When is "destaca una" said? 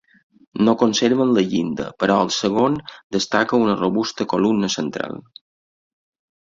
3.19-3.79